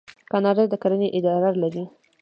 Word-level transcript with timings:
کاناډا 0.31 0.63
د 0.69 0.73
کرنې 0.81 1.07
اداره 1.17 1.51
لري. 1.61 1.83